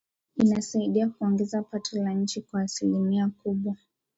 [0.35, 3.75] inasaidia kuongeza pato la nchi kwa asilimia kubwa